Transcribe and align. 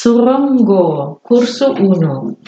Surongo, 0.00 1.20
curso 1.22 1.72
1 1.72 2.38